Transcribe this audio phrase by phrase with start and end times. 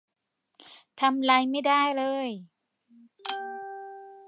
[0.99, 2.29] ทำไรไม่ได้เลย